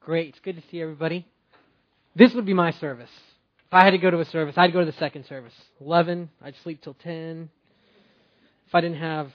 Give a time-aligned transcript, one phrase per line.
[0.00, 0.30] Great.
[0.30, 1.26] It's good to see everybody.
[2.16, 3.10] This would be my service.
[3.66, 5.52] If I had to go to a service, I'd go to the second service.
[5.78, 7.50] 11, I'd sleep till 10.
[8.66, 9.30] If I didn't have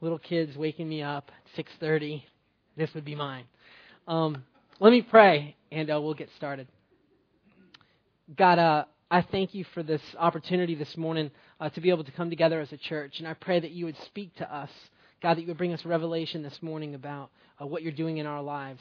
[0.00, 2.22] little kids waking me up at 6:30,
[2.76, 3.44] this would be mine.
[4.06, 4.44] Um,
[4.78, 6.68] let me pray, and uh, we'll get started.
[8.36, 12.12] God, uh, I thank you for this opportunity this morning uh, to be able to
[12.12, 14.70] come together as a church, and I pray that you would speak to us.
[15.20, 18.26] God, that you would bring us revelation this morning about uh, what you're doing in
[18.26, 18.80] our lives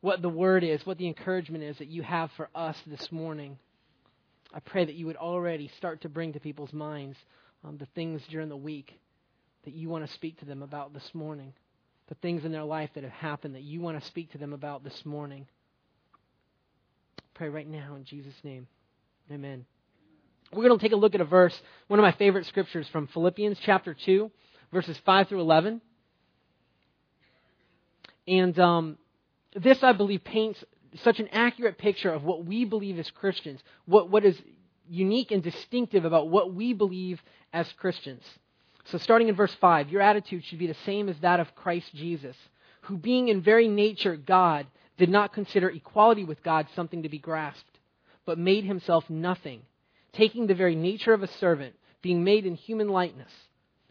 [0.00, 3.58] what the word is, what the encouragement is that you have for us this morning.
[4.54, 7.16] I pray that you would already start to bring to people's minds
[7.64, 8.98] um, the things during the week
[9.64, 11.52] that you want to speak to them about this morning,
[12.08, 14.52] the things in their life that have happened that you want to speak to them
[14.52, 15.46] about this morning.
[17.34, 18.66] Pray right now in Jesus' name.
[19.30, 19.66] Amen.
[20.52, 23.08] We're going to take a look at a verse, one of my favorite scriptures from
[23.08, 24.30] Philippians chapter 2,
[24.72, 25.80] verses 5 through 11.
[28.28, 28.98] And um,
[29.56, 30.62] this, I believe, paints
[31.02, 34.40] such an accurate picture of what we believe as Christians, what, what is
[34.88, 37.20] unique and distinctive about what we believe
[37.52, 38.22] as Christians.
[38.86, 41.90] So, starting in verse 5, your attitude should be the same as that of Christ
[41.94, 42.36] Jesus,
[42.82, 47.18] who, being in very nature God, did not consider equality with God something to be
[47.18, 47.78] grasped,
[48.24, 49.62] but made himself nothing,
[50.12, 53.32] taking the very nature of a servant, being made in human likeness,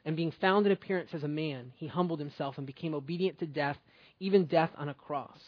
[0.06, 3.46] and being found in appearance as a man, he humbled himself and became obedient to
[3.46, 3.78] death,
[4.20, 5.40] even death on a cross.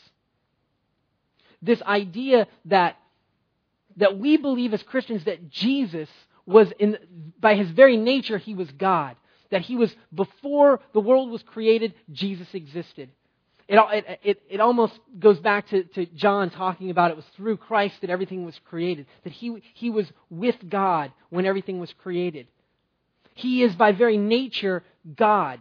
[1.61, 2.97] This idea that,
[3.97, 6.09] that we believe as Christians that Jesus
[6.45, 6.97] was, in,
[7.39, 9.15] by his very nature, he was God.
[9.49, 13.09] That he was, before the world was created, Jesus existed.
[13.67, 17.57] It, it, it, it, almost goes back to, to John talking about it was through
[17.57, 22.47] Christ that everything was created, that he, he was with God when everything was created.
[23.33, 24.83] He is by very nature
[25.15, 25.59] God.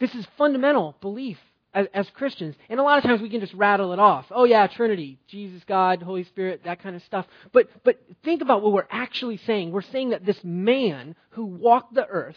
[0.00, 1.38] This is fundamental belief
[1.74, 2.54] as, as, Christians.
[2.68, 4.26] And a lot of times we can just rattle it off.
[4.30, 7.26] Oh yeah, Trinity, Jesus, God, Holy Spirit, that kind of stuff.
[7.52, 9.70] But but think about what we're actually saying.
[9.72, 12.36] We're saying that this man who walked the earth,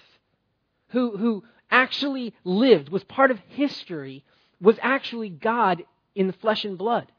[0.90, 4.24] who who actually lived, was part of history,
[4.62, 5.84] was actually God
[6.16, 7.12] in the flesh and blood.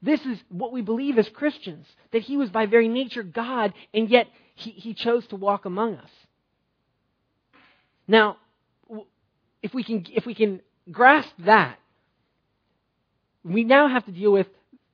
[0.00, 4.10] This is what we believe as Christians, that he was by very nature God, and
[4.10, 6.10] yet he, he chose to walk among us.
[8.08, 8.36] Now,
[9.62, 11.78] if we can if we can grasp that,
[13.44, 14.46] we now have to deal with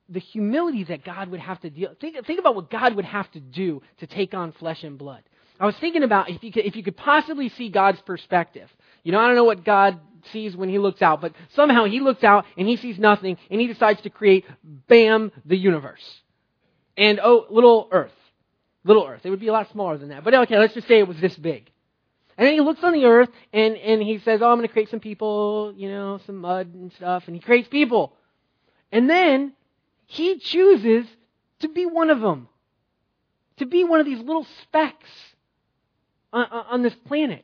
[0.09, 1.95] the humility that God would have to deal.
[2.01, 5.23] Think, think about what God would have to do to take on flesh and blood.
[5.59, 8.69] I was thinking about if you could, if you could possibly see God's perspective.
[9.03, 9.99] You know, I don't know what God
[10.31, 13.61] sees when he looks out, but somehow he looks out and he sees nothing and
[13.61, 16.03] he decides to create, bam, the universe.
[16.97, 18.11] And oh, little Earth.
[18.83, 19.21] Little Earth.
[19.23, 20.23] It would be a lot smaller than that.
[20.23, 21.69] But okay, let's just say it was this big.
[22.39, 24.71] And then he looks on the earth and, and he says, Oh, I'm going to
[24.71, 27.25] create some people, you know, some mud and stuff.
[27.27, 28.13] And he creates people.
[28.93, 29.51] And then
[30.05, 31.05] he chooses
[31.59, 32.47] to be one of them.
[33.57, 35.09] To be one of these little specks
[36.31, 37.43] on, on this planet.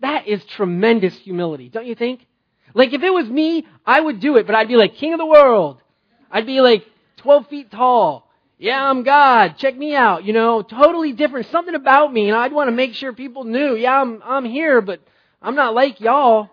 [0.00, 2.26] That is tremendous humility, don't you think?
[2.72, 5.18] Like if it was me, I would do it, but I'd be like king of
[5.18, 5.82] the world.
[6.30, 6.86] I'd be like
[7.18, 9.56] 12 feet tall yeah, I'm God.
[9.58, 10.24] Check me out.
[10.24, 11.46] You know, totally different.
[11.50, 12.28] Something about me.
[12.28, 15.00] And I'd want to make sure people knew, yeah, I'm, I'm here, but
[15.42, 16.50] I'm not like y'all.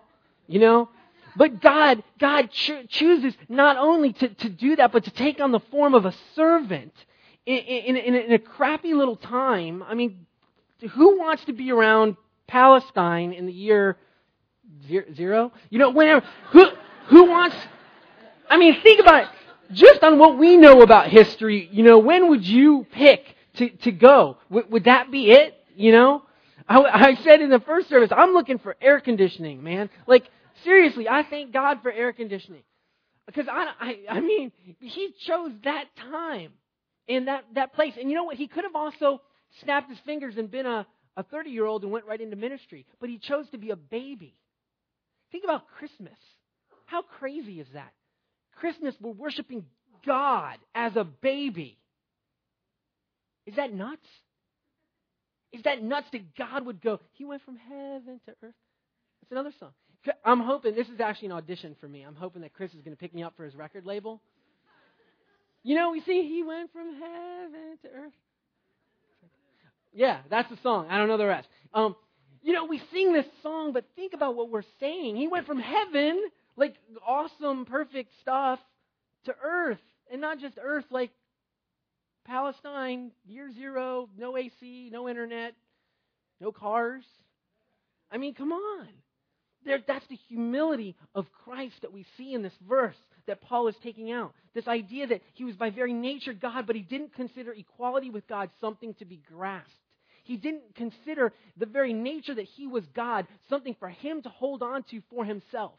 [0.48, 0.88] You know?
[1.36, 5.52] But God, God cho- chooses not only to, to do that, but to take on
[5.52, 6.92] the form of a servant
[7.46, 9.82] in, in, in, in a crappy little time.
[9.82, 10.26] I mean,
[10.92, 12.16] who wants to be around
[12.48, 13.96] Palestine in the year
[14.88, 15.52] zero?
[15.70, 16.66] You know, whenever, who,
[17.06, 17.56] who wants,
[18.50, 19.28] I mean, think about it
[19.72, 23.24] just on what we know about history, you know, when would you pick
[23.54, 24.38] to, to go?
[24.50, 25.54] W- would that be it?
[25.74, 26.22] You know?
[26.68, 29.90] I, I said in the first service, I'm looking for air conditioning, man.
[30.06, 30.28] Like,
[30.64, 32.62] seriously, I thank God for air conditioning.
[33.26, 36.52] Because I, I, I mean, he chose that time
[37.06, 37.94] in that, that place.
[37.98, 38.36] And you know what?
[38.36, 39.20] He could have also
[39.62, 42.86] snapped his fingers and been a, a 30 year old and went right into ministry.
[43.00, 44.34] But he chose to be a baby.
[45.30, 46.18] Think about Christmas.
[46.86, 47.92] How crazy is that?
[48.62, 49.64] Christmas, we're worshiping
[50.06, 51.78] God as a baby.
[53.44, 54.06] Is that nuts?
[55.52, 58.54] Is that nuts that God would go, He went from heaven to earth?
[59.20, 59.70] That's another song.
[60.24, 62.02] I'm hoping, this is actually an audition for me.
[62.02, 64.20] I'm hoping that Chris is going to pick me up for his record label.
[65.64, 68.12] You know, we see He went from heaven to earth.
[69.92, 70.86] Yeah, that's the song.
[70.88, 71.48] I don't know the rest.
[71.74, 71.96] Um,
[72.42, 75.16] you know, we sing this song, but think about what we're saying.
[75.16, 76.22] He went from heaven
[76.56, 76.74] like
[77.06, 78.58] awesome, perfect stuff
[79.24, 79.78] to earth.
[80.10, 81.10] And not just earth, like
[82.24, 85.54] Palestine, year zero, no AC, no internet,
[86.40, 87.04] no cars.
[88.10, 88.88] I mean, come on.
[89.64, 92.96] There, that's the humility of Christ that we see in this verse
[93.26, 94.34] that Paul is taking out.
[94.54, 98.26] This idea that he was by very nature God, but he didn't consider equality with
[98.26, 99.70] God something to be grasped.
[100.24, 104.62] He didn't consider the very nature that he was God something for him to hold
[104.62, 105.74] on to for himself.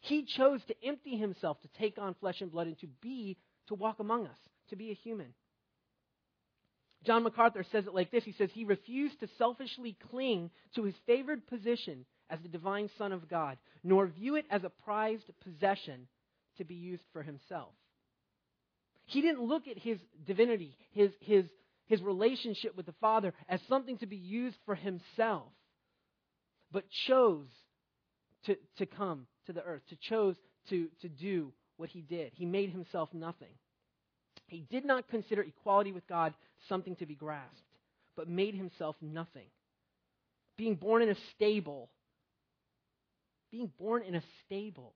[0.00, 3.36] He chose to empty himself, to take on flesh and blood, and to be,
[3.68, 4.38] to walk among us,
[4.70, 5.34] to be a human.
[7.04, 10.94] John MacArthur says it like this He says, He refused to selfishly cling to his
[11.06, 16.08] favored position as the divine Son of God, nor view it as a prized possession
[16.58, 17.72] to be used for himself.
[19.06, 21.44] He didn't look at his divinity, his, his,
[21.86, 25.52] his relationship with the Father, as something to be used for himself,
[26.72, 27.46] but chose
[28.46, 30.36] to, to come to the earth, to chose
[30.70, 32.32] to, to do what he did.
[32.34, 33.54] He made himself nothing.
[34.48, 36.34] He did not consider equality with God
[36.68, 37.60] something to be grasped,
[38.16, 39.46] but made himself nothing.
[40.56, 41.90] Being born in a stable
[43.50, 44.94] being born in a stable.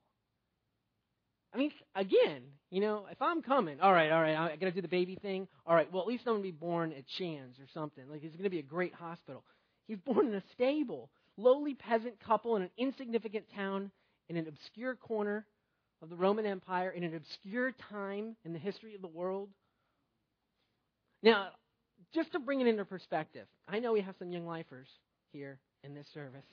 [1.53, 4.71] I mean, again, you know, if I'm coming, all right, all right, I got to
[4.71, 5.49] do the baby thing.
[5.67, 8.05] All right, well, at least I'm to be born at Shands or something.
[8.09, 9.43] Like, it's to be a great hospital.
[9.89, 13.91] He's born in a stable, lowly peasant couple in an insignificant town
[14.31, 15.45] in an obscure corner
[16.01, 19.49] of the Roman Empire in an obscure time in the history of the world.
[21.23, 21.49] Now,
[22.15, 24.87] just to bring it into perspective, I know we have some young lifers
[25.33, 26.45] here in this service.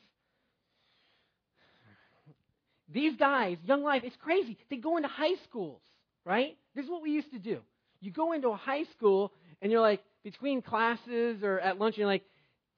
[2.92, 4.58] These guys, Young Life, it's crazy.
[4.70, 5.82] They go into high schools,
[6.26, 6.58] right?
[6.76, 7.60] This is what we used to do.
[8.02, 9.32] You go into a high school
[9.62, 12.24] and you're like, between classes or at lunch, you're like,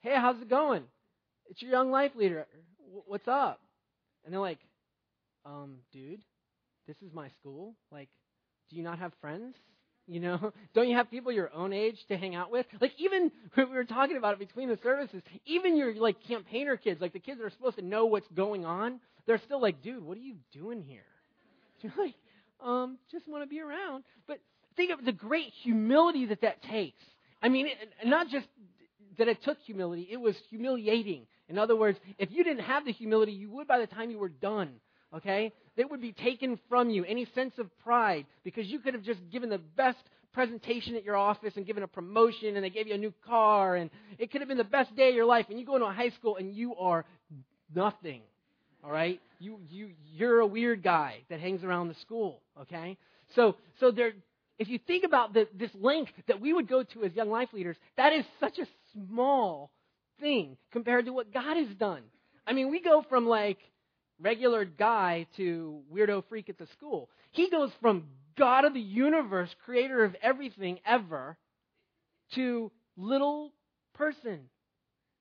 [0.01, 0.83] hey, how's it going?
[1.49, 2.47] It's your Young Life leader.
[3.07, 3.61] What's up?
[4.25, 4.59] And they're like,
[5.45, 6.21] um, dude,
[6.87, 7.75] this is my school.
[7.91, 8.09] Like,
[8.69, 9.55] do you not have friends?
[10.07, 12.65] You know, don't you have people your own age to hang out with?
[12.81, 16.99] Like even we were talking about it between the services, even your like campaigner kids,
[16.99, 20.03] like the kids that are supposed to know what's going on, they're still like, dude,
[20.03, 21.03] what are you doing here?
[21.81, 22.15] You're like,
[22.59, 24.03] um, just want to be around.
[24.27, 24.39] But
[24.75, 27.03] think of the great humility that that takes.
[27.41, 28.47] I mean, it, not just
[29.17, 31.27] that it took humility, it was humiliating.
[31.47, 34.17] In other words, if you didn't have the humility, you would by the time you
[34.19, 34.71] were done
[35.15, 35.51] okay?
[35.77, 39.19] That would be taken from you, any sense of pride, because you could have just
[39.31, 39.97] given the best
[40.33, 43.75] presentation at your office and given a promotion and they gave you a new car
[43.75, 43.89] and
[44.19, 45.91] it could have been the best day of your life and you go into a
[45.91, 47.03] high school and you are
[47.73, 48.21] nothing.
[48.83, 49.19] All right?
[49.39, 52.97] You you you're a weird guy that hangs around the school, okay?
[53.35, 54.13] So so there
[54.59, 57.49] if you think about the, this length that we would go to as young life
[57.53, 59.71] leaders, that is such a small
[60.19, 62.03] thing compared to what God has done.
[62.45, 63.57] I mean, we go from like
[64.21, 67.09] regular guy to weirdo freak at the school.
[67.31, 68.05] He goes from
[68.37, 71.37] God of the universe, creator of everything ever,
[72.35, 73.53] to little
[73.95, 74.49] person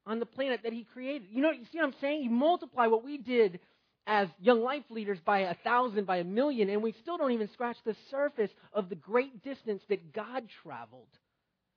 [0.06, 1.28] on the planet that he created.
[1.30, 2.22] You know, you see what I'm saying?
[2.22, 3.60] You multiply what we did
[4.06, 7.50] as young life leaders by a thousand, by a million, and we still don't even
[7.52, 11.08] scratch the surface of the great distance that God traveled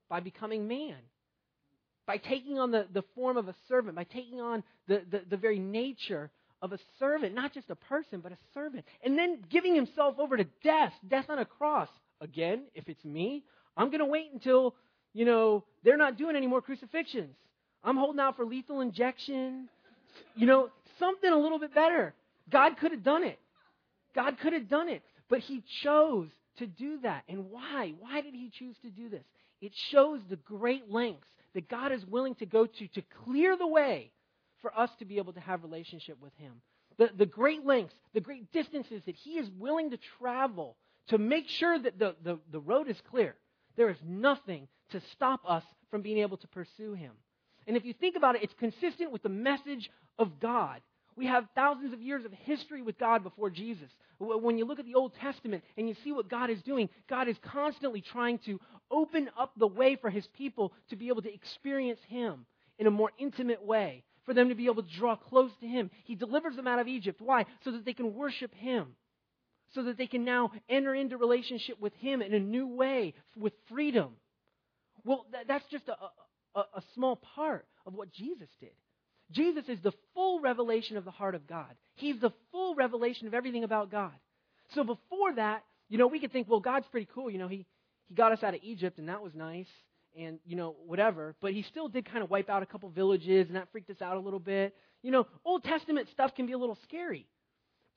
[0.09, 0.95] by becoming man.
[2.07, 5.37] By taking on the, the form of a servant, by taking on the, the, the
[5.37, 8.85] very nature of a servant, not just a person, but a servant.
[9.03, 11.89] And then giving himself over to death, death on a cross.
[12.19, 13.43] Again, if it's me,
[13.75, 14.75] I'm going to wait until,
[15.13, 17.35] you know, they're not doing any more crucifixions.
[17.83, 19.69] I'm holding out for lethal injection.
[20.35, 20.69] You know,
[20.99, 22.13] something a little bit better.
[22.49, 23.39] God could have done it.
[24.13, 25.01] God could have done it.
[25.29, 26.27] But he chose
[26.59, 27.23] to do that.
[27.27, 27.93] And why?
[27.99, 29.23] Why did he choose to do this?
[29.61, 33.67] It shows the great lengths that God is willing to go to to clear the
[33.67, 34.11] way
[34.61, 36.53] for us to be able to have relationship with Him.
[36.97, 40.77] The, the great lengths, the great distances that He is willing to travel
[41.07, 43.35] to make sure that the, the, the road is clear.
[43.75, 47.11] There is nothing to stop us from being able to pursue Him.
[47.67, 50.81] And if you think about it, it's consistent with the message of God.
[51.15, 53.89] We have thousands of years of history with God before Jesus.
[54.19, 57.27] When you look at the Old Testament and you see what God is doing, God
[57.27, 61.33] is constantly trying to open up the way for His people to be able to
[61.33, 62.45] experience Him
[62.79, 65.89] in a more intimate way for them to be able to draw close to Him.
[66.05, 67.21] He delivers them out of Egypt.
[67.21, 67.45] Why?
[67.63, 68.95] So that they can worship Him.
[69.73, 73.53] So that they can now enter into relationship with Him in a new way, with
[73.69, 74.11] freedom.
[75.03, 78.71] Well, that's just a, a, a small part of what Jesus did.
[79.31, 81.73] Jesus is the full revelation of the heart of God.
[81.95, 84.11] He's the full revelation of everything about God.
[84.75, 87.31] So before that, you know, we could think, well, God's pretty cool.
[87.31, 87.65] You know, He,
[88.07, 89.67] he got us out of Egypt, and that was nice
[90.17, 93.47] and you know whatever but he still did kind of wipe out a couple villages
[93.47, 94.75] and that freaked us out a little bit.
[95.03, 97.27] You know old testament stuff can be a little scary.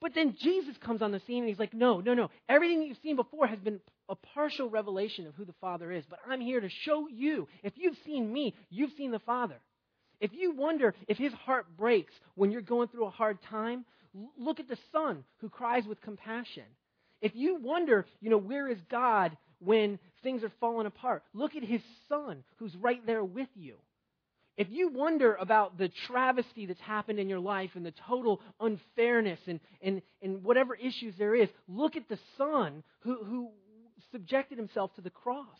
[0.01, 2.29] But then jesus comes on the scene and he's like no no no.
[2.49, 3.79] Everything that you've seen before has been
[4.09, 7.47] a partial revelation of who the father is but i'm here to show you.
[7.63, 9.59] If you've seen me you've seen the father.
[10.21, 13.83] If you wonder if his heart breaks when you're going through a hard time,
[14.37, 16.63] look at the son who cries with compassion.
[17.21, 21.63] If you wonder, you know, where is God when things are falling apart, look at
[21.63, 23.75] his son who's right there with you.
[24.57, 29.39] If you wonder about the travesty that's happened in your life and the total unfairness
[29.47, 33.49] and, and, and whatever issues there is, look at the Son who, who
[34.13, 35.59] subjected himself to the cross.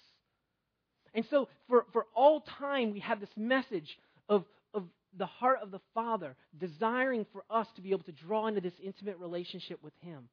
[1.14, 3.98] And so, for, for all time, we have this message
[4.30, 4.84] of, of
[5.18, 8.74] the heart of the Father desiring for us to be able to draw into this
[8.82, 10.30] intimate relationship with Him.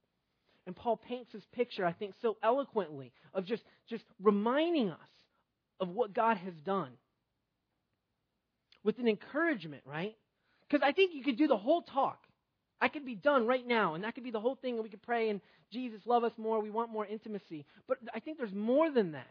[0.66, 4.98] And Paul paints this picture, I think, so eloquently of just, just reminding us
[5.80, 6.90] of what God has done
[8.84, 10.16] with an encouragement, right?
[10.68, 12.18] Because I think you could do the whole talk.
[12.80, 14.88] I could be done right now, and that could be the whole thing, and we
[14.88, 15.40] could pray, and
[15.72, 17.64] Jesus, love us more, we want more intimacy.
[17.86, 19.30] But I think there's more than that.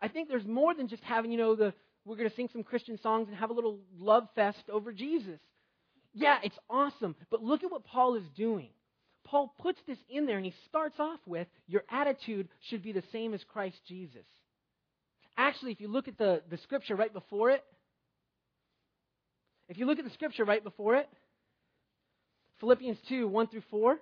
[0.00, 1.72] I think there's more than just having, you know, the
[2.04, 5.40] we're going to sing some Christian songs and have a little love fest over Jesus.
[6.14, 8.68] Yeah, it's awesome, but look at what Paul is doing.
[9.26, 13.02] Paul puts this in there, and he starts off with your attitude should be the
[13.12, 14.24] same as Christ Jesus.
[15.36, 17.62] Actually, if you look at the, the scripture right before it,
[19.68, 21.08] if you look at the scripture right before it,
[22.60, 23.98] Philippians 2 1 through 4,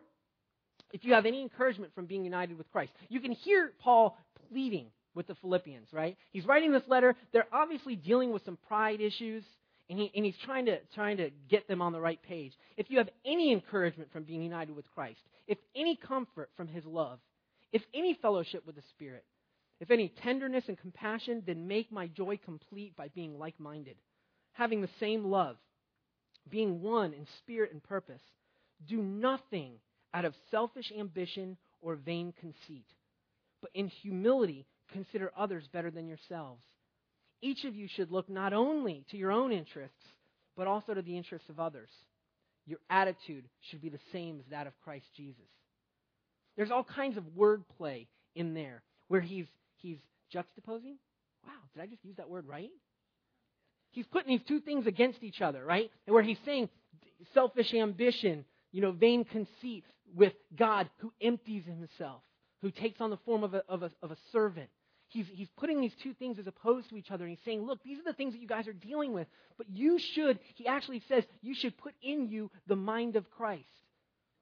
[0.92, 4.16] if you have any encouragement from being united with Christ, you can hear Paul
[4.50, 6.16] pleading with the Philippians, right?
[6.32, 7.16] He's writing this letter.
[7.32, 9.42] They're obviously dealing with some pride issues,
[9.90, 12.52] and, he, and he's trying to, trying to get them on the right page.
[12.76, 16.84] If you have any encouragement from being united with Christ, if any comfort from his
[16.84, 17.18] love,
[17.72, 19.24] if any fellowship with the Spirit,
[19.80, 23.96] if any tenderness and compassion, then make my joy complete by being like minded
[24.54, 25.56] having the same love,
[26.48, 28.22] being one in spirit and purpose.
[28.88, 29.74] Do nothing
[30.14, 32.86] out of selfish ambition or vain conceit,
[33.60, 36.64] but in humility consider others better than yourselves.
[37.44, 39.96] Each of you should look not only to your own interests,
[40.56, 41.90] but also to the interests of others.
[42.66, 45.44] Your attitude should be the same as that of Christ Jesus.
[46.56, 49.46] There's all kinds of wordplay in there where he's,
[49.76, 49.98] he's
[50.34, 50.96] juxtaposing.
[51.44, 52.70] Wow, did I just use that word right?
[53.94, 55.90] he's putting these two things against each other, right?
[56.06, 56.68] And where he's saying
[57.32, 59.84] selfish ambition, you know, vain conceit
[60.14, 62.20] with God who empties himself,
[62.60, 64.68] who takes on the form of a, of a, of a servant.
[65.14, 67.24] He's, he's putting these two things as opposed to each other.
[67.24, 69.28] And he's saying, look, these are the things that you guys are dealing with.
[69.56, 73.64] But you should, he actually says, you should put in you the mind of Christ.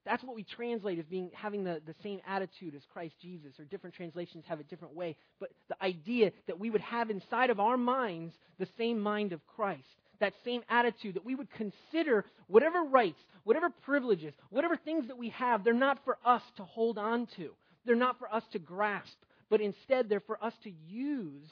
[0.06, 3.64] That's what we translate as being having the, the same attitude as Christ Jesus, or
[3.66, 5.14] different translations have a different way.
[5.38, 9.46] But the idea that we would have inside of our minds the same mind of
[9.46, 9.84] Christ,
[10.20, 15.28] that same attitude, that we would consider whatever rights, whatever privileges, whatever things that we
[15.28, 17.50] have, they're not for us to hold on to.
[17.84, 19.16] They're not for us to grasp,
[19.52, 21.46] but instead they're for us to use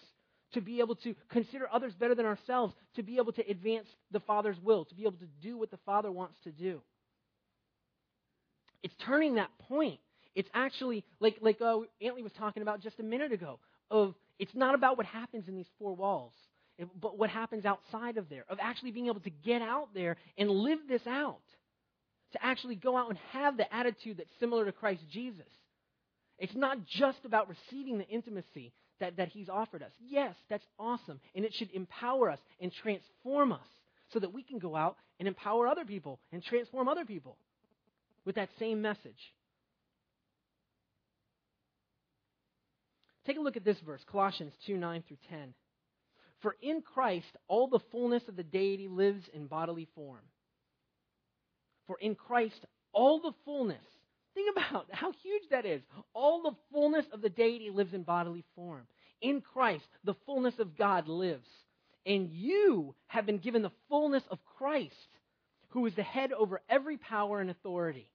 [0.54, 4.20] to be able to consider others better than ourselves, to be able to advance the
[4.20, 6.80] Father's will, to be able to do what the Father wants to do.
[8.82, 10.00] It's turning that point.
[10.34, 13.58] It's actually, like, like uh, Antley was talking about just a minute ago,
[13.90, 16.32] of it's not about what happens in these four walls,
[17.02, 20.48] but what happens outside of there, of actually being able to get out there and
[20.48, 21.42] live this out.
[22.32, 25.44] To actually go out and have the attitude that's similar to Christ Jesus.
[26.40, 29.92] It's not just about receiving the intimacy that, that He's offered us.
[30.00, 31.20] Yes, that's awesome.
[31.34, 33.60] And it should empower us and transform us
[34.12, 37.36] so that we can go out and empower other people and transform other people
[38.24, 39.34] with that same message.
[43.26, 45.54] Take a look at this verse, Colossians 2 9 through 10.
[46.40, 50.22] For in Christ all the fullness of the deity lives in bodily form.
[51.86, 53.84] For in Christ all the fullness,
[54.34, 55.82] think about how huge that is.
[56.14, 58.86] All the fullness of the deity lives in bodily form.
[59.20, 61.48] In Christ, the fullness of God lives.
[62.06, 64.94] And you have been given the fullness of Christ
[65.70, 68.08] who is the head over every power and authority.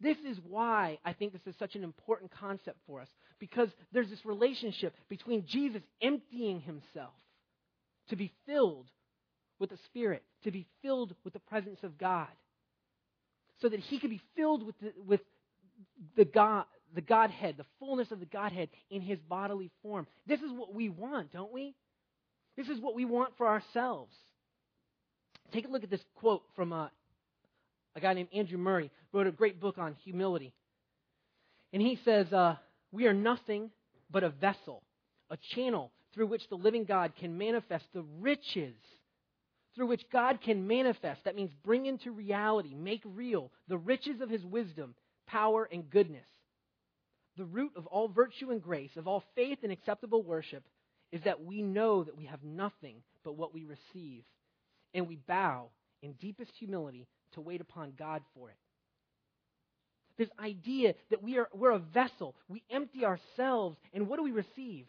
[0.00, 3.08] This is why I think this is such an important concept for us,
[3.40, 7.14] because there's this relationship between Jesus emptying himself
[8.10, 8.86] to be filled
[9.58, 12.28] with the Spirit, to be filled with the presence of God,
[13.60, 15.20] so that he could be filled with the, with
[16.16, 20.06] the God, the Godhead, the fullness of the Godhead in his bodily form.
[20.26, 21.74] This is what we want, don't we?
[22.56, 24.14] This is what we want for ourselves.
[25.52, 26.88] Take a look at this quote from uh,
[27.94, 30.54] a guy named Andrew Murray, wrote a great book on humility.
[31.72, 32.56] And he says, uh,
[32.92, 33.70] We are nothing
[34.10, 34.82] but a vessel,
[35.30, 38.74] a channel through which the living God can manifest the riches,
[39.78, 44.28] through which God can manifest, that means bring into reality, make real, the riches of
[44.28, 44.96] his wisdom,
[45.28, 46.26] power, and goodness.
[47.36, 50.64] The root of all virtue and grace, of all faith and acceptable worship,
[51.12, 54.24] is that we know that we have nothing but what we receive,
[54.94, 55.68] and we bow
[56.02, 58.56] in deepest humility to wait upon God for it.
[60.18, 64.32] This idea that we are, we're a vessel, we empty ourselves, and what do we
[64.32, 64.86] receive?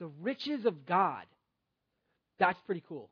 [0.00, 1.26] The riches of God.
[2.38, 3.10] That's pretty cool.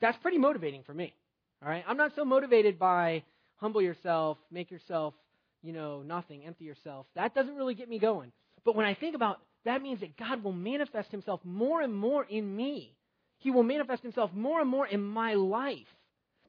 [0.00, 1.14] That's pretty motivating for me.
[1.62, 1.84] All right?
[1.86, 3.22] I'm not so motivated by
[3.56, 5.14] humble yourself, make yourself,
[5.62, 7.06] you know, nothing, empty yourself.
[7.14, 8.32] That doesn't really get me going.
[8.64, 12.24] But when I think about that means that God will manifest himself more and more
[12.24, 12.94] in me.
[13.38, 15.88] He will manifest himself more and more in my life.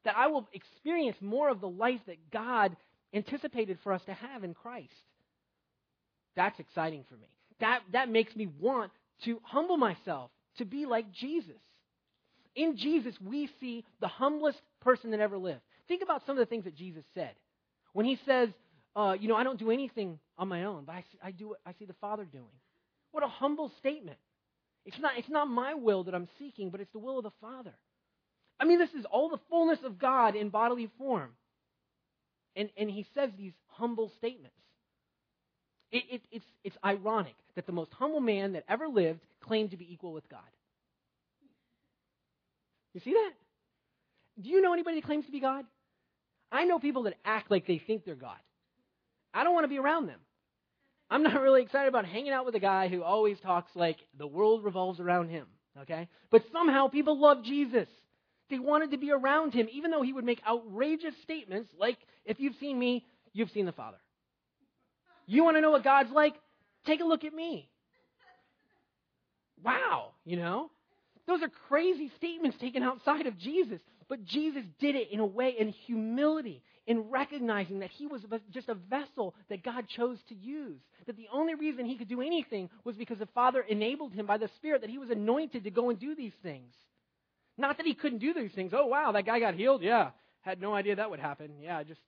[0.06, 2.78] That I will experience more of the life that God
[3.14, 4.94] anticipated for us to have in Christ.
[6.36, 7.28] That's exciting for me.
[7.60, 8.92] That, that makes me want
[9.26, 11.56] to humble myself, to be like Jesus.
[12.58, 15.62] In Jesus, we see the humblest person that ever lived.
[15.88, 17.32] Think about some of the things that Jesus said.
[17.94, 18.50] When he says,
[18.96, 21.50] uh, you know, I don't do anything on my own, but I see, I do
[21.50, 22.46] what I see the Father doing.
[23.12, 24.18] What a humble statement.
[24.86, 27.32] It's not, it's not my will that I'm seeking, but it's the will of the
[27.40, 27.74] Father.
[28.60, 31.30] I mean, this is all the fullness of God in bodily form.
[32.56, 34.56] And, and he says these humble statements.
[35.92, 39.78] It, it, it's, it's ironic that the most humble man that ever lived claimed to
[39.78, 40.42] be equal with God.
[42.94, 43.32] You see that?
[44.42, 45.66] Do you know anybody that claims to be God?
[46.52, 48.38] I know people that act like they think they're God.
[49.34, 50.20] I don't want to be around them.
[51.10, 54.28] I'm not really excited about hanging out with a guy who always talks like the
[54.28, 55.48] world revolves around him.
[55.82, 56.08] Okay?
[56.32, 57.88] But somehow people love Jesus.
[58.50, 62.40] They wanted to be around him, even though he would make outrageous statements like, if
[62.40, 63.98] you've seen me, you've seen the Father.
[65.26, 66.34] You want to know what God's like?
[66.86, 67.70] Take a look at me.
[69.64, 70.72] Wow, you know?
[71.28, 73.80] Those are crazy statements taken outside of Jesus.
[74.10, 78.22] But Jesus did it in a way in humility, in recognizing that he was
[78.54, 80.80] just a vessel that God chose to use.
[81.06, 84.38] That the only reason he could do anything was because the Father enabled him by
[84.38, 86.74] the Spirit, that he was anointed to go and do these things.
[87.58, 88.72] Not that he couldn't do these things.
[88.74, 89.82] Oh, wow, that guy got healed?
[89.82, 90.12] Yeah.
[90.42, 91.52] Had no idea that would happen.
[91.62, 92.00] Yeah, I just,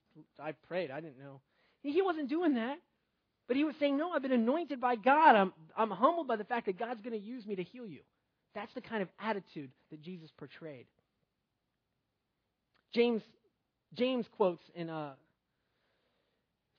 [0.41, 0.91] I prayed.
[0.91, 1.41] I didn't know.
[1.81, 2.77] He wasn't doing that.
[3.47, 5.35] But he was saying, No, I've been anointed by God.
[5.35, 8.01] I'm, I'm humbled by the fact that God's going to use me to heal you.
[8.55, 10.85] That's the kind of attitude that Jesus portrayed.
[12.93, 13.21] James,
[13.93, 15.13] James quotes in uh,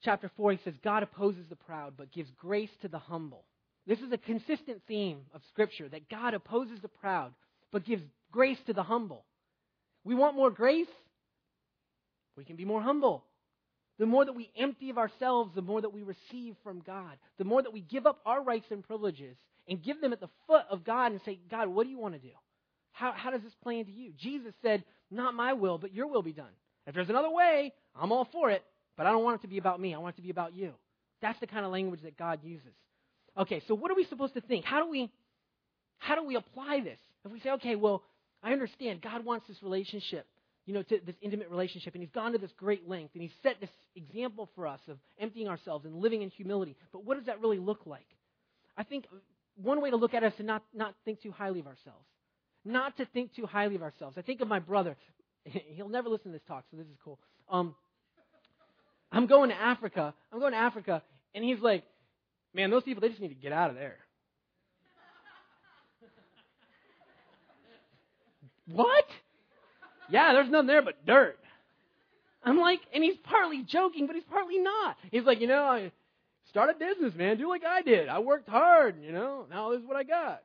[0.03, 3.45] chapter 4, he says, God opposes the proud, but gives grace to the humble.
[3.87, 7.33] This is a consistent theme of Scripture that God opposes the proud,
[7.73, 8.03] but gives
[8.33, 9.25] grace to the humble.
[10.05, 10.89] We want more grace,
[12.37, 13.25] we can be more humble.
[13.99, 17.19] The more that we empty of ourselves, the more that we receive from God.
[17.37, 19.37] The more that we give up our rights and privileges
[19.69, 22.15] and give them at the foot of God and say, God, what do you want
[22.15, 22.33] to do?
[22.93, 24.13] How, how does this play into you?
[24.19, 26.51] Jesus said, Not my will, but your will be done.
[26.87, 28.65] If there's another way, I'm all for it,
[28.97, 29.95] but I don't want it to be about me.
[29.95, 30.73] I want it to be about you.
[31.23, 32.73] That's the kind of language that God uses.
[33.39, 34.65] Okay, so what are we supposed to think?
[34.65, 35.11] How do we
[35.99, 36.99] how do we apply this?
[37.25, 38.03] If we say, okay, well,
[38.43, 40.27] I understand God wants this relationship,
[40.65, 43.61] you know, this intimate relationship, and He's gone to this great length, and He's set
[43.61, 46.75] this example for us of emptying ourselves and living in humility.
[46.91, 48.07] But what does that really look like?
[48.77, 49.05] I think
[49.63, 52.07] one way to look at it is to not, not think too highly of ourselves.
[52.65, 54.17] Not to think too highly of ourselves.
[54.19, 54.97] I think of my brother.
[55.45, 57.19] He'll never listen to this talk, so this is cool.
[57.49, 57.75] Um,
[59.13, 60.15] I'm going to Africa.
[60.33, 61.03] I'm going to Africa,
[61.35, 61.85] and he's like,
[62.55, 63.97] man, those people, they just need to get out of there.
[68.73, 69.05] what?
[70.11, 71.39] Yeah, there's nothing there but dirt.
[72.43, 74.97] I'm like, and he's partly joking, but he's partly not.
[75.11, 75.93] He's like, you know, I
[76.51, 77.39] start a business, man.
[77.39, 78.09] Do like I did.
[78.09, 79.47] I worked hard, you know.
[79.51, 80.43] Now this is what I got.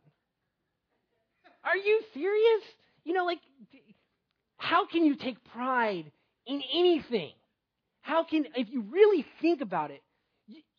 [1.63, 2.63] Are you serious?
[3.03, 3.39] You know, like,
[4.57, 6.11] how can you take pride
[6.45, 7.31] in anything?
[8.01, 10.01] How can, if you really think about it,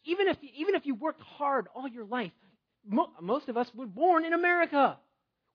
[0.04, 2.30] even if, even if you worked hard all your life,
[3.20, 4.96] most of us were born in America.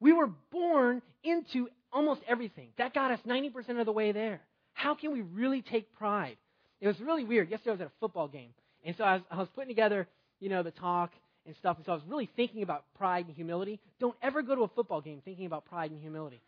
[0.02, 2.70] We were born into almost everything.
[2.78, 4.42] That got us 90% of the way there.
[4.74, 6.36] How can we really take pride?
[6.82, 7.50] It was really weird.
[7.50, 8.50] Yesterday I was at a football game.
[8.84, 10.08] And so I was, I was putting together,
[10.40, 11.12] you know, the talk
[11.46, 11.78] and stuff.
[11.78, 13.80] And so I was really thinking about pride and humility.
[14.00, 16.42] Don't ever go to a football game thinking about pride and humility.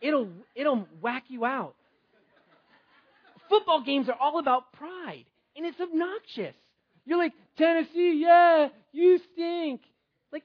[0.00, 1.74] It'll, it'll whack you out.
[3.48, 5.24] Football games are all about pride,
[5.56, 6.54] and it's obnoxious.
[7.06, 9.80] You're like, Tennessee, yeah, you stink.
[10.30, 10.44] Like,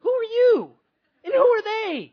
[0.00, 0.70] who are you?
[1.24, 2.12] And who are they?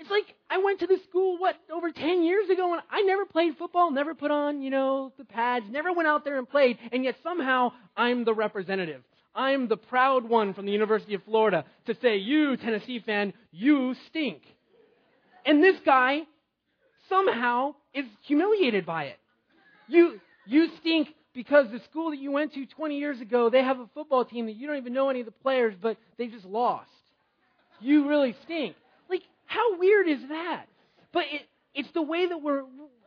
[0.00, 3.26] It's like I went to this school, what, over 10 years ago, and I never
[3.26, 6.78] played football, never put on, you know, the pads, never went out there and played,
[6.90, 9.02] and yet somehow I'm the representative.
[9.34, 13.94] I'm the proud one from the University of Florida to say, you, Tennessee fan, you
[14.08, 14.40] stink.
[15.44, 16.22] And this guy
[17.10, 19.18] somehow is humiliated by it.
[19.86, 23.78] You, you stink because the school that you went to 20 years ago, they have
[23.78, 26.46] a football team that you don't even know any of the players, but they just
[26.46, 26.88] lost.
[27.80, 28.76] you really stink.
[29.50, 30.66] How weird is that?
[31.12, 31.42] But it,
[31.74, 32.62] it's the way that we're,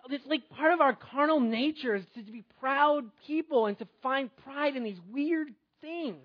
[0.09, 4.29] it's like part of our carnal nature is to be proud people and to find
[4.43, 5.47] pride in these weird
[5.79, 6.17] things.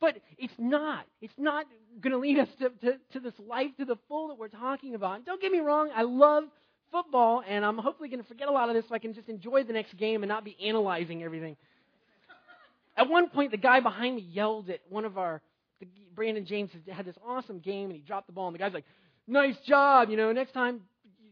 [0.00, 1.04] But it's not.
[1.20, 1.66] It's not
[2.00, 4.94] going to lead us to, to, to this life to the full that we're talking
[4.94, 5.16] about.
[5.16, 6.44] And don't get me wrong, I love
[6.90, 9.28] football, and I'm hopefully going to forget a lot of this so I can just
[9.28, 11.58] enjoy the next game and not be analyzing everything.
[12.96, 15.42] At one point, the guy behind me yelled at one of our,
[15.78, 18.72] the, Brandon James had this awesome game, and he dropped the ball, and the guy's
[18.72, 18.86] like,
[19.28, 20.80] nice job, you know, next time,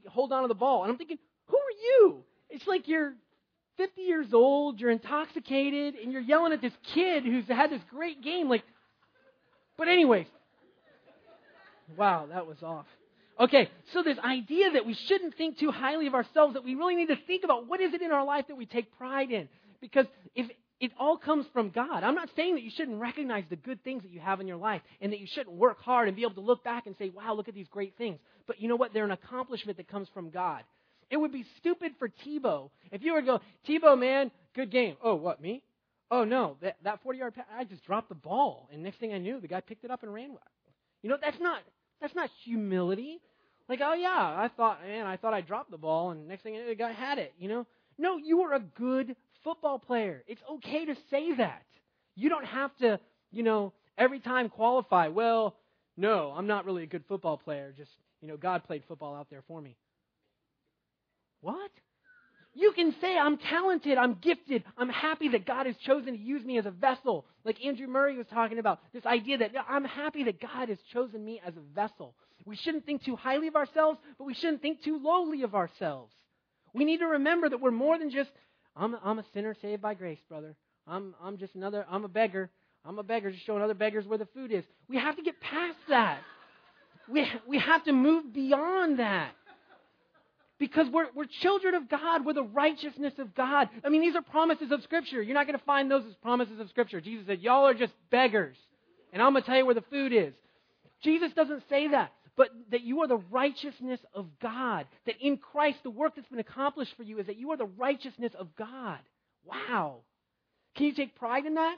[0.09, 0.83] hold on to the ball.
[0.83, 2.25] And I'm thinking, who are you?
[2.51, 3.15] It's like you're
[3.77, 8.23] 50 years old, you're intoxicated, and you're yelling at this kid who's had this great
[8.23, 8.49] game.
[8.49, 8.63] Like,
[9.77, 10.27] but anyways,
[11.97, 12.87] wow, that was off.
[13.39, 16.97] Okay, so this idea that we shouldn't think too highly of ourselves, that we really
[16.97, 19.49] need to think about what is it in our life that we take pride in.
[19.81, 20.47] Because if
[20.81, 22.03] it all comes from God.
[22.03, 24.59] I'm not saying that you shouldn't recognize the good things that you have in your
[24.59, 27.11] life and that you shouldn't work hard and be able to look back and say,
[27.11, 28.19] wow, look at these great things.
[28.47, 28.93] But you know what?
[28.93, 30.65] They're an accomplishment that comes from God.
[31.11, 34.97] It would be stupid for Tebow if you were to go, Tebow, man, good game.
[35.03, 35.63] Oh, what, me?
[36.11, 38.69] Oh, no, that, that 40 yard pass, I just dropped the ball.
[38.73, 40.37] And next thing I knew, the guy picked it up and ran.
[41.03, 41.61] You know, that's not,
[42.01, 43.21] that's not humility.
[43.69, 46.55] Like, oh, yeah, I thought, man, I thought I dropped the ball, and next thing
[46.55, 47.67] I knew, the guy had it, you know?
[47.99, 50.23] No, you are a good football player.
[50.27, 51.63] It's okay to say that.
[52.15, 55.57] You don't have to, you know, every time qualify, well,
[55.97, 57.73] no, I'm not really a good football player.
[57.77, 59.77] Just, you know, God played football out there for me.
[61.41, 61.71] What?
[62.55, 66.43] You can say, I'm talented, I'm gifted, I'm happy that God has chosen to use
[66.43, 67.27] me as a vessel.
[67.45, 71.23] Like Andrew Murray was talking about, this idea that I'm happy that God has chosen
[71.23, 72.15] me as a vessel.
[72.47, 76.15] We shouldn't think too highly of ourselves, but we shouldn't think too lowly of ourselves.
[76.73, 78.31] We need to remember that we're more than just,
[78.77, 80.55] I'm, I'm a sinner saved by grace, brother.
[80.87, 82.51] I'm, I'm just another, I'm a beggar.
[82.85, 84.65] I'm a beggar just showing other beggars where the food is.
[84.89, 86.21] We have to get past that.
[87.09, 89.33] We, we have to move beyond that
[90.59, 92.25] because we're, we're children of God.
[92.25, 93.69] We're the righteousness of God.
[93.85, 95.23] I mean, these are promises of Scripture.
[95.23, 97.01] You're not going to find those as promises of Scripture.
[97.01, 98.57] Jesus said, Y'all are just beggars,
[99.13, 100.33] and I'm going to tell you where the food is.
[101.03, 104.87] Jesus doesn't say that, but that you are the righteousness of God.
[105.07, 107.65] That in Christ, the work that's been accomplished for you is that you are the
[107.65, 108.99] righteousness of God.
[109.45, 109.99] Wow.
[110.77, 111.77] Can you take pride in that?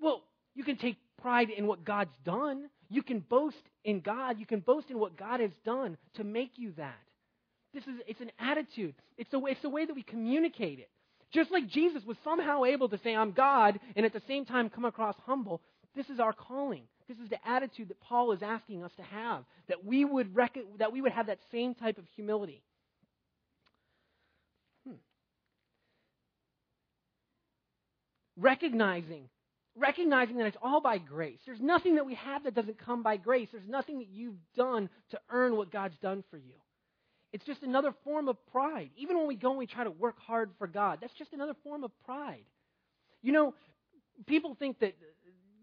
[0.00, 0.22] Well,
[0.54, 2.68] you can take pride in what God's done.
[2.88, 4.38] You can boast in God.
[4.38, 6.98] You can boast in what God has done to make you that.
[7.72, 8.94] This is it's an attitude.
[9.16, 10.90] It's the way, it's the way that we communicate it.
[11.32, 14.68] Just like Jesus was somehow able to say, I'm God, and at the same time
[14.68, 15.62] come across humble,
[15.94, 16.84] this is our calling.
[17.08, 20.56] This is the attitude that Paul is asking us to have, that we would, rec-
[20.78, 22.62] that we would have that same type of humility.
[24.86, 24.94] Hmm.
[28.36, 29.28] Recognizing,
[29.76, 31.40] recognizing that it's all by grace.
[31.44, 33.48] There's nothing that we have that doesn't come by grace.
[33.50, 36.54] There's nothing that you've done to earn what God's done for you.
[37.32, 38.90] It's just another form of pride.
[38.96, 41.54] Even when we go and we try to work hard for God, that's just another
[41.62, 42.44] form of pride.
[43.22, 43.54] You know,
[44.26, 44.94] people think that,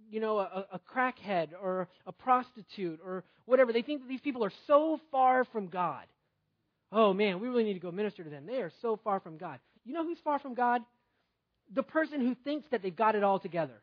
[0.10, 4.44] you know, a, a crackhead or a prostitute or whatever, they think that these people
[4.44, 6.06] are so far from God.
[6.92, 8.46] Oh man, we really need to go minister to them.
[8.46, 9.60] They are so far from God.
[9.86, 10.82] You know who's far from God?
[11.74, 13.82] The person who thinks that they've got it all together.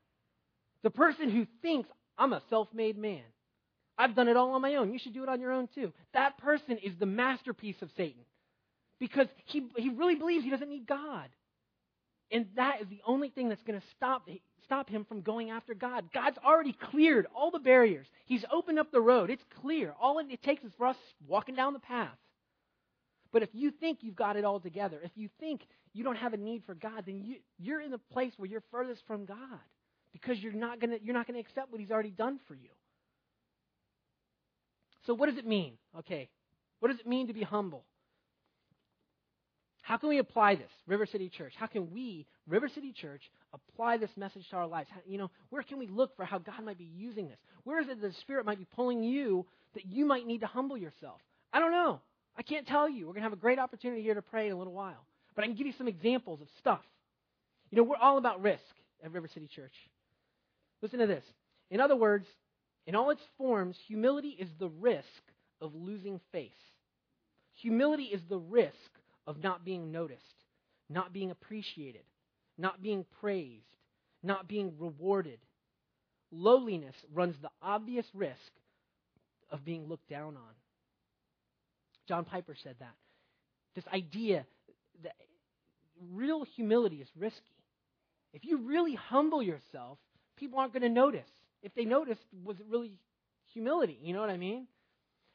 [0.83, 3.23] The person who thinks, I'm a self made man.
[3.97, 4.93] I've done it all on my own.
[4.93, 5.93] You should do it on your own too.
[6.15, 8.23] That person is the masterpiece of Satan
[8.99, 11.29] because he, he really believes he doesn't need God.
[12.31, 14.29] And that is the only thing that's going to stop,
[14.65, 16.07] stop him from going after God.
[16.13, 19.31] God's already cleared all the barriers, He's opened up the road.
[19.31, 19.95] It's clear.
[20.01, 22.17] All it takes is for us walking down the path.
[23.33, 26.35] But if you think you've got it all together, if you think you don't have
[26.35, 29.37] a need for God, then you, you're in the place where you're furthest from God
[30.13, 32.55] because you're not going to you're not going to accept what He's already done for
[32.55, 32.71] you.
[35.07, 35.75] So, what does it mean?
[35.99, 36.29] Okay.
[36.81, 37.85] What does it mean to be humble?
[39.85, 41.53] How can we apply this, River City Church?
[41.59, 43.21] How can we, River City Church,
[43.53, 44.89] apply this message to our lives?
[44.91, 47.37] How, you know, where can we look for how God might be using this?
[47.65, 49.45] Where is it the Spirit might be pulling you
[49.75, 51.21] that you might need to humble yourself?
[51.53, 52.01] I don't know.
[52.35, 53.01] I can't tell you.
[53.07, 55.05] We're going to have a great opportunity here to pray in a little while.
[55.35, 56.81] But I can give you some examples of stuff.
[57.71, 58.63] You know, we're all about risk
[59.05, 59.75] at River City Church.
[60.81, 61.25] Listen to this.
[61.71, 62.27] In other words,
[62.87, 65.05] in all its forms, humility is the risk
[65.61, 66.53] of losing face.
[67.57, 68.73] Humility is the risk
[69.27, 70.45] of not being noticed,
[70.89, 72.03] not being appreciated,
[72.59, 73.65] not being praised,
[74.23, 75.39] not being rewarded.
[76.31, 78.53] Lowliness runs the obvious risk
[79.51, 80.55] of being looked down on.
[82.09, 82.95] John Piper said that.
[83.75, 84.45] This idea
[85.03, 85.15] that
[86.13, 87.41] real humility is risky.
[88.33, 89.99] If you really humble yourself,
[90.37, 91.29] people aren't going to notice
[91.63, 92.99] if they noticed, was it really
[93.53, 93.99] humility?
[94.03, 94.67] You know what I mean?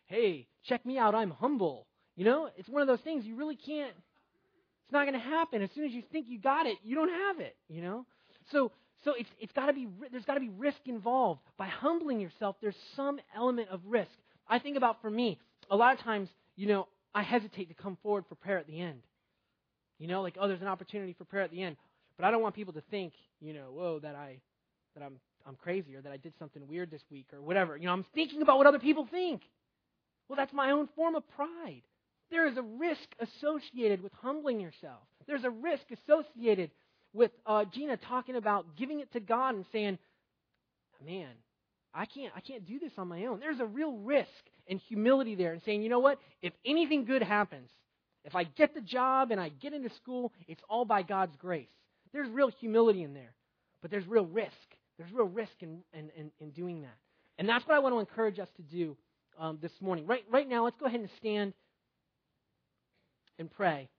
[0.09, 1.85] hey, check me out, I'm humble.
[2.19, 5.61] You know, it's one of those things you really can't, it's not going to happen.
[5.61, 8.05] As soon as you think you got it, you don't have it, you know?
[8.51, 8.73] So,
[9.05, 11.39] so it's, it's got to be, there's got to be risk involved.
[11.57, 14.11] By humbling yourself, there's some element of risk.
[14.49, 15.39] I think about for me,
[15.71, 16.27] a lot of times,
[16.57, 18.99] you know, I hesitate to come forward for prayer at the end.
[19.97, 21.77] You know, like, oh, there's an opportunity for prayer at the end.
[22.17, 24.39] But I don't want people to think, you know, whoa, that I
[24.93, 27.77] that I'm I'm crazy or that I did something weird this week or whatever.
[27.77, 29.41] You know, I'm thinking about what other people think.
[30.27, 31.81] Well, that's my own form of pride.
[32.31, 35.01] There is a risk associated with humbling yourself.
[35.27, 36.71] There's a risk associated
[37.13, 39.97] with uh, Gina talking about giving it to God and saying,
[41.05, 41.29] "Man,
[41.93, 44.29] I can't I can't do this on my own." There's a real risk
[44.67, 46.19] and humility there, and saying, "You know what?
[46.41, 47.69] If anything good happens,
[48.25, 51.69] if I get the job and I get into school, it's all by God's grace."
[52.11, 53.33] There's real humility in there,
[53.81, 54.55] but there's real risk.
[54.97, 56.97] There's real risk in, in, in, in doing that.
[57.37, 58.97] And that's what I want to encourage us to do
[59.39, 60.05] um, this morning.
[60.05, 61.53] Right, right now, let's go ahead and stand
[63.39, 63.89] and pray.